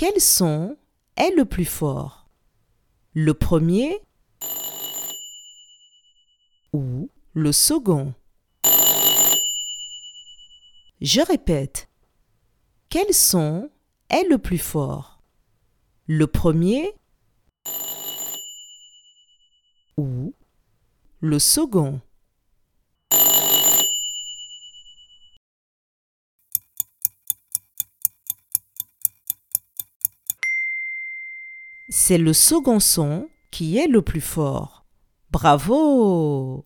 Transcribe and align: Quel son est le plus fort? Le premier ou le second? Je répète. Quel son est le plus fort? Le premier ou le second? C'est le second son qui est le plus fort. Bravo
Quel 0.00 0.18
son 0.18 0.78
est 1.18 1.30
le 1.36 1.44
plus 1.44 1.66
fort? 1.66 2.26
Le 3.12 3.34
premier 3.34 4.00
ou 6.72 7.10
le 7.34 7.52
second? 7.52 8.14
Je 11.02 11.20
répète. 11.20 11.90
Quel 12.88 13.12
son 13.12 13.70
est 14.08 14.26
le 14.30 14.38
plus 14.38 14.56
fort? 14.56 15.20
Le 16.06 16.26
premier 16.26 16.94
ou 19.98 20.32
le 21.20 21.38
second? 21.38 22.00
C'est 31.92 32.18
le 32.18 32.32
second 32.32 32.78
son 32.78 33.28
qui 33.50 33.76
est 33.76 33.88
le 33.88 34.00
plus 34.00 34.20
fort. 34.20 34.86
Bravo 35.32 36.64